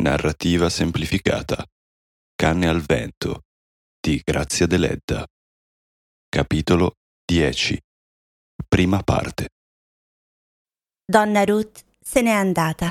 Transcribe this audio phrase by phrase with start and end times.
[0.00, 1.62] Narrativa semplificata.
[2.34, 3.42] Canne al vento
[4.00, 5.26] di Grazia Deledda.
[6.26, 7.78] Capitolo 10.
[8.66, 9.50] Prima parte.
[11.04, 12.90] Donna Ruth se n'è andata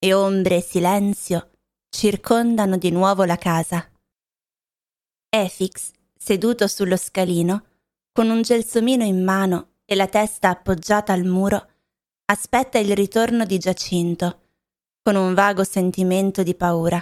[0.00, 1.50] e ombre e silenzio
[1.88, 3.88] circondano di nuovo la casa.
[5.28, 7.66] Efix, seduto sullo scalino,
[8.10, 11.70] con un gelsomino in mano e la testa appoggiata al muro,
[12.24, 14.45] aspetta il ritorno di Giacinto,
[15.06, 17.00] con un vago sentimento di paura.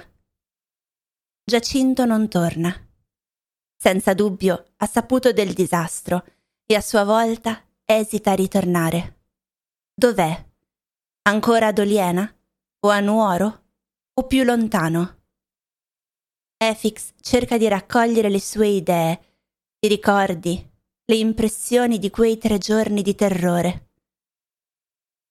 [1.43, 2.71] Giacinto non torna.
[3.75, 6.23] Senza dubbio ha saputo del disastro
[6.67, 9.23] e a sua volta esita a ritornare.
[9.95, 10.51] Dov'è?
[11.23, 12.31] Ancora ad Oliena?
[12.81, 13.69] O a Nuoro?
[14.13, 15.23] O più lontano?
[16.59, 19.21] Efix cerca di raccogliere le sue idee,
[19.79, 20.71] i ricordi,
[21.07, 23.89] le impressioni di quei tre giorni di terrore.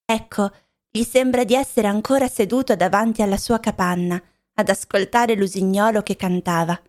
[0.06, 0.52] Ecco,
[0.96, 4.22] gli sembra di essere ancora seduto davanti alla sua capanna
[4.54, 6.80] ad ascoltare l'usignolo che cantava.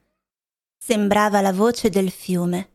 [0.77, 2.73] Sembrava la voce del fiume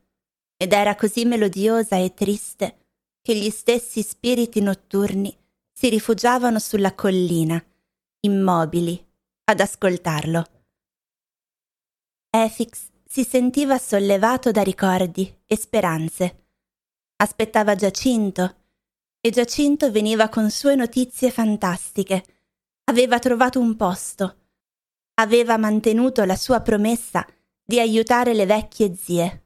[0.58, 2.88] ed era così melodiosa e triste
[3.22, 5.38] che gli stessi spiriti notturni
[5.72, 7.64] si rifugiavano sulla collina,
[8.22, 9.00] immobili,
[9.44, 10.44] ad ascoltarlo.
[12.32, 16.46] Efix si sentiva sollevato da ricordi e speranze.
[17.18, 18.59] Aspettava Giacinto
[19.22, 22.24] e Giacinto veniva con sue notizie fantastiche.
[22.86, 24.36] Aveva trovato un posto.
[25.16, 27.26] Aveva mantenuto la sua promessa
[27.64, 29.44] di aiutare le vecchie zie.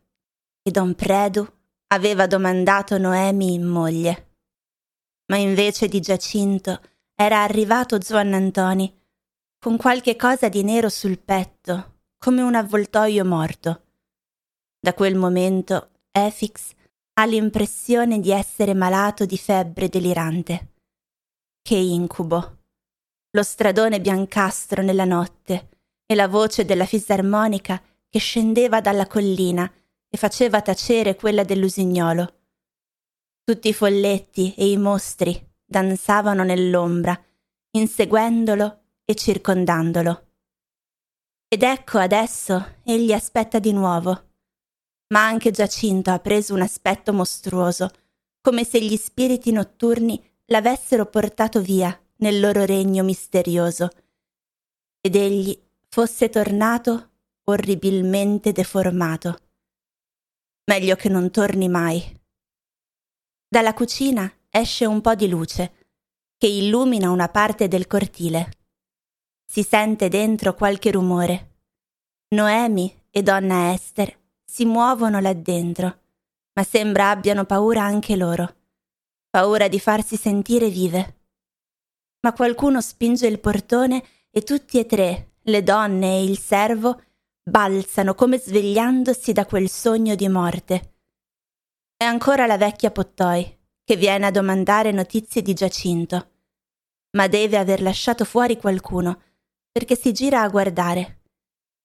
[0.62, 1.46] E Don Predu
[1.88, 4.32] aveva domandato Noemi in moglie.
[5.28, 6.80] Ma invece di Giacinto
[7.16, 9.02] era arrivato Zuannantoni,
[9.60, 13.84] con qualche cosa di nero sul petto, come un avvoltoio morto.
[14.80, 16.74] Da quel momento Efix
[17.16, 20.72] ha l'impressione di essere malato di febbre delirante.
[21.61, 22.58] Che incubo.
[23.31, 25.70] Lo stradone biancastro nella notte
[26.05, 29.71] e la voce della fisarmonica che scendeva dalla collina
[30.10, 32.42] e faceva tacere quella dell'usignolo.
[33.43, 37.20] Tutti i folletti e i mostri danzavano nell'ombra,
[37.71, 40.27] inseguendolo e circondandolo.
[41.48, 44.33] Ed ecco adesso egli aspetta di nuovo
[45.14, 47.92] ma anche Giacinto ha preso un aspetto mostruoso,
[48.42, 53.90] come se gli spiriti notturni l'avessero portato via nel loro regno misterioso,
[55.00, 55.58] ed egli
[55.88, 57.12] fosse tornato
[57.44, 59.38] orribilmente deformato.
[60.66, 62.22] Meglio che non torni mai.
[63.48, 65.74] Dalla cucina esce un po' di luce,
[66.38, 68.52] che illumina una parte del cortile.
[69.45, 71.52] Si sente dentro qualche rumore.
[72.30, 74.22] Noemi e donna Esther
[74.53, 76.02] si muovono là dentro,
[76.53, 78.55] ma sembra abbiano paura anche loro,
[79.31, 81.21] paura di farsi sentire vive.
[82.19, 87.02] Ma qualcuno spinge il portone e tutti e tre, le donne e il servo,
[87.41, 90.97] balzano come svegliandosi da quel sogno di morte.
[91.97, 96.30] È ancora la vecchia Pottoi che viene a domandare notizie di Giacinto,
[97.17, 99.20] ma deve aver lasciato fuori qualcuno
[99.71, 101.23] perché si gira a guardare,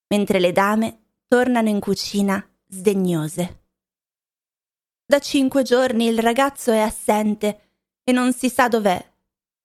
[0.08, 3.64] mentre le dame tornano in cucina sdegnose.
[5.04, 7.70] Da cinque giorni il ragazzo è assente
[8.04, 9.14] e non si sa dov'è.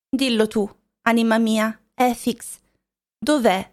[0.09, 0.69] Dillo tu,
[1.01, 2.59] anima mia, Efix,
[3.17, 3.71] dov'è?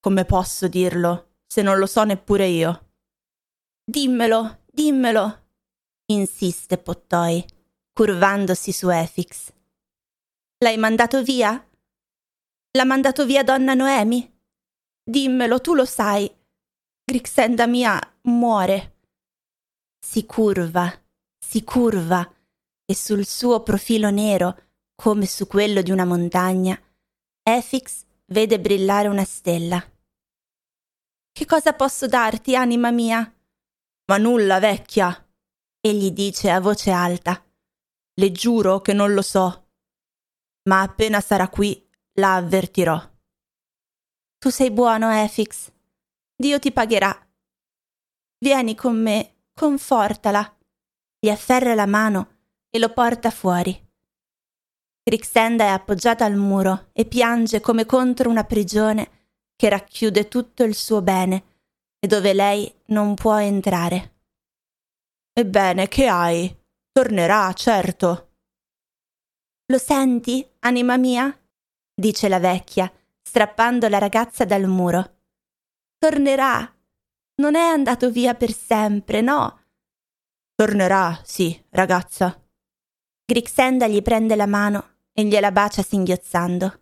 [0.00, 2.90] Come posso dirlo, se non lo so neppure io?
[3.84, 5.48] Dimmelo, dimmelo,
[6.06, 7.44] insiste Pottoi,
[7.92, 9.52] curvandosi su Efix.
[10.58, 11.52] L'hai mandato via?
[12.72, 14.34] L'ha mandato via donna Noemi?
[15.02, 16.30] Dimmelo, tu lo sai.
[17.08, 18.96] Grixenda mia muore.
[20.04, 20.92] Si curva,
[21.38, 22.28] si curva,
[22.84, 26.76] e sul suo profilo nero, come su quello di una montagna,
[27.44, 29.80] Efix vede brillare una stella.
[31.30, 33.32] Che cosa posso darti, anima mia?
[34.06, 35.30] Ma nulla, vecchia.
[35.78, 37.40] Egli dice a voce alta.
[38.14, 39.68] Le giuro che non lo so.
[40.68, 43.00] Ma appena sarà qui, la avvertirò.
[44.38, 45.70] Tu sei buono, Efix,
[46.38, 47.18] Dio ti pagherà.
[48.38, 50.54] Vieni con me, confortala.
[51.18, 53.84] Gli afferra la mano e lo porta fuori.
[55.02, 60.74] Grixenda è appoggiata al muro e piange come contro una prigione che racchiude tutto il
[60.74, 61.44] suo bene
[61.98, 64.16] e dove lei non può entrare.
[65.32, 66.54] Ebbene, che hai?
[66.92, 68.34] Tornerà, certo.
[69.66, 71.34] Lo senti, anima mia?
[71.94, 72.92] dice la vecchia,
[73.22, 75.15] strappando la ragazza dal muro.
[75.98, 76.74] Tornerà.
[77.36, 79.64] Non è andato via per sempre, no.
[80.54, 82.42] Tornerà, sì, ragazza.
[83.24, 86.80] Grixenda gli prende la mano e gliela bacia singhiozzando.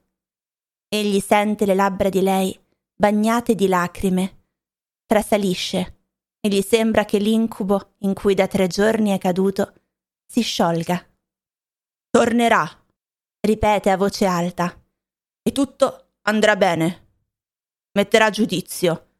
[0.88, 2.58] Egli sente le labbra di lei
[2.96, 4.44] bagnate di lacrime.
[5.06, 5.99] Trasalisce
[6.40, 9.72] e gli sembra che l'incubo in cui da tre giorni è caduto
[10.26, 11.05] si sciolga.
[12.10, 12.69] Tornerà,
[13.40, 14.82] ripete a voce alta,
[15.43, 17.04] e tutto andrà bene.
[17.96, 19.11] Metterà giudizio.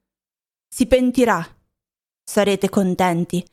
[0.69, 1.47] Si pentirà.
[2.25, 3.47] Sarete contenti.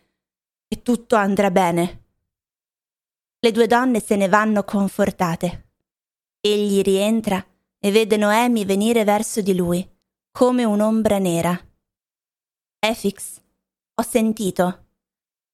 [0.67, 2.05] E tutto andrà bene.
[3.39, 5.69] Le due donne se ne vanno confortate.
[6.39, 7.45] Egli rientra
[7.77, 9.87] e vede Noemi venire verso di lui,
[10.31, 11.55] come un'ombra nera.
[12.79, 13.39] Efix,
[13.93, 14.87] ho sentito.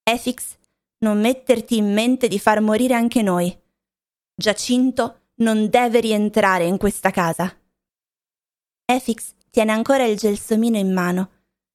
[0.01, 0.57] Efix,
[0.99, 3.53] non metterti in mente di far morire anche noi.
[4.33, 7.53] Giacinto non deve rientrare in questa casa.
[8.85, 11.31] Efix tiene ancora il gelsomino in mano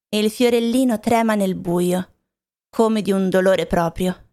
[0.07, 2.13] e il fiorellino trema nel buio,
[2.69, 4.29] come di un dolore proprio.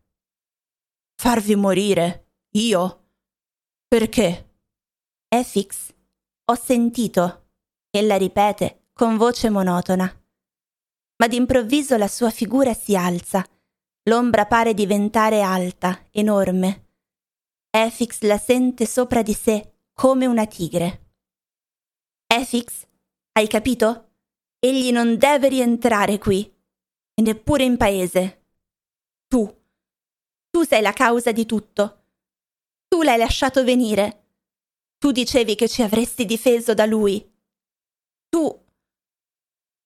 [1.17, 2.29] Farvi morire?
[2.51, 3.09] Io?
[3.89, 4.55] Perché?
[5.27, 5.93] Efix,
[6.45, 7.49] ho sentito.
[7.91, 10.09] Ella ripete con voce monotona.
[11.17, 13.45] Ma d'improvviso la sua figura si alza.
[14.05, 16.91] L'ombra pare diventare alta, enorme.
[17.69, 21.15] Efix la sente sopra di sé come una tigre.
[22.29, 22.87] Efix,
[23.41, 24.13] hai capito?
[24.59, 26.43] Egli non deve rientrare qui,
[27.15, 28.45] e neppure in paese.
[29.27, 29.59] Tu
[30.51, 32.03] tu sei la causa di tutto.
[32.89, 34.25] Tu l'hai lasciato venire.
[34.99, 37.25] Tu dicevi che ci avresti difeso da lui.
[38.29, 38.65] Tu.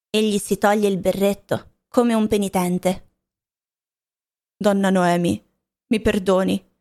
[0.09, 3.11] Egli si toglie il berretto come un penitente.
[4.57, 5.41] Donna Noemi,
[5.89, 6.73] mi perdoni.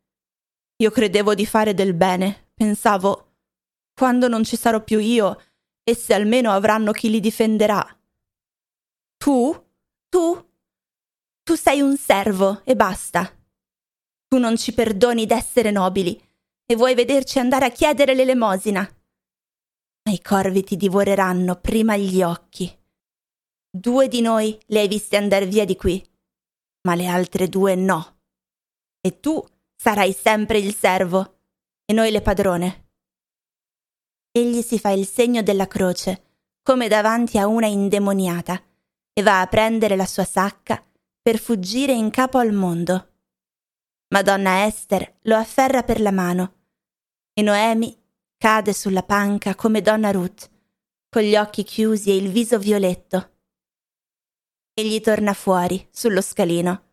[0.78, 2.52] Io credevo di fare del bene.
[2.54, 3.34] Pensavo,
[3.94, 5.42] quando non ci sarò più io,
[5.84, 7.86] esse almeno avranno chi li difenderà.
[9.18, 9.66] Tu?
[10.10, 10.52] Tu?
[11.44, 13.30] Tu sei un servo e basta.
[14.28, 16.20] Tu non ci perdoni d'essere nobili
[16.66, 18.82] e vuoi vederci andare a chiedere l'elemosina.
[20.06, 22.72] Ma i corvi ti divoreranno prima gli occhi.
[23.70, 26.04] Due di noi le hai viste andare via di qui,
[26.88, 28.20] ma le altre due no.
[29.02, 29.44] E tu
[29.76, 31.40] sarai sempre il servo
[31.86, 32.83] e noi le padrone.
[34.36, 36.24] Egli si fa il segno della croce,
[36.64, 38.60] come davanti a una indemoniata,
[39.14, 40.84] e va a prendere la sua sacca
[41.22, 43.10] per fuggire in capo al mondo.
[44.08, 46.62] Madonna Esther lo afferra per la mano
[47.32, 47.96] e Noemi
[48.36, 50.50] cade sulla panca come donna Ruth,
[51.10, 53.38] con gli occhi chiusi e il viso violetto.
[54.74, 56.86] Egli torna fuori, sullo scalino,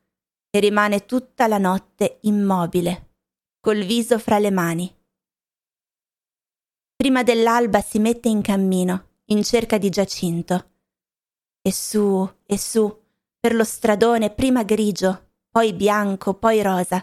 [0.50, 3.14] e rimane tutta la notte immobile,
[3.60, 4.99] col viso fra le mani.
[7.00, 10.68] Prima dell'alba si mette in cammino, in cerca di Giacinto.
[11.62, 12.94] E su, e su,
[13.40, 17.02] per lo stradone prima grigio, poi bianco, poi rosa,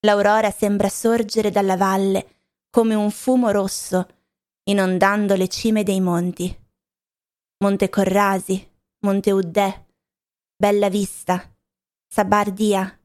[0.00, 4.08] L'aurora sembra sorgere dalla valle come un fumo rosso,
[4.62, 6.58] inondando le cime dei monti.
[7.58, 8.66] Monte Corrasi,
[9.00, 9.86] Monte Uddè,
[10.56, 11.54] Bella Vista,
[12.08, 12.98] Sabardia,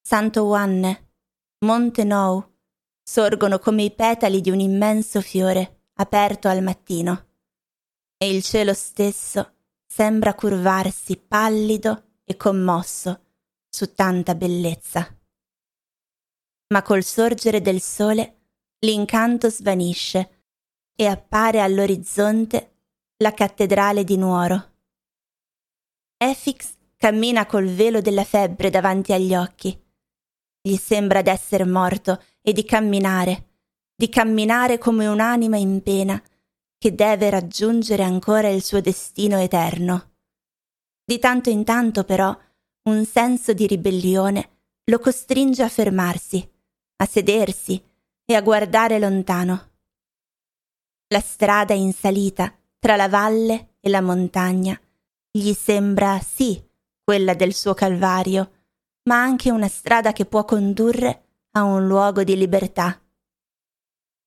[0.00, 1.10] Santo Juanne,
[1.64, 2.55] Monte Nou
[3.08, 7.26] sorgono come i petali di un immenso fiore aperto al mattino.
[8.16, 9.52] E il cielo stesso
[9.86, 13.20] sembra curvarsi pallido e commosso
[13.68, 15.16] su tanta bellezza
[16.68, 18.34] ma col sorgere del sole
[18.80, 20.44] l'incanto svanisce
[20.94, 22.74] e appare all'orizzonte
[23.18, 24.72] la cattedrale di Nuoro.
[26.16, 29.84] Efix cammina col velo della febbre davanti agli occhi.
[30.66, 33.50] Gli sembra d'essere morto e di camminare,
[33.94, 36.20] di camminare come un'anima in pena
[36.76, 40.14] che deve raggiungere ancora il suo destino eterno.
[41.04, 42.36] Di tanto in tanto, però,
[42.88, 44.50] un senso di ribellione
[44.86, 46.50] lo costringe a fermarsi
[46.96, 47.82] a sedersi
[48.24, 49.70] e a guardare lontano.
[51.08, 54.78] La strada in salita tra la valle e la montagna
[55.30, 56.60] gli sembra sì
[57.02, 58.55] quella del suo calvario,
[59.06, 63.00] ma anche una strada che può condurre a un luogo di libertà.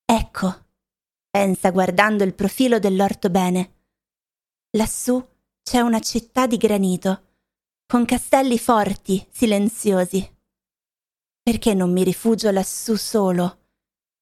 [0.06, 0.66] Ecco,
[1.30, 3.76] pensa guardando il profilo dell'orto bene.
[4.72, 5.24] Lassù
[5.62, 7.28] c'è una città di granito,
[7.86, 10.38] con castelli forti, silenziosi.
[11.42, 13.68] Perché non mi rifugio lassù solo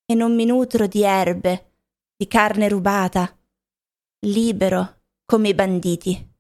[0.05, 1.75] e non mi nutro di erbe,
[2.15, 3.37] di carne rubata,
[4.25, 6.35] libero come i banditi?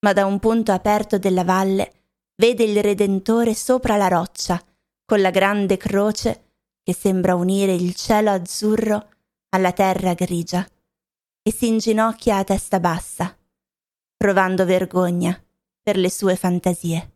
[0.00, 2.03] Ma da un punto aperto della valle
[2.36, 4.62] vede il Redentore sopra la roccia,
[5.04, 9.08] con la grande croce che sembra unire il cielo azzurro
[9.50, 10.66] alla terra grigia,
[11.42, 13.36] e si inginocchia a testa bassa,
[14.16, 15.38] provando vergogna
[15.82, 17.13] per le sue fantasie.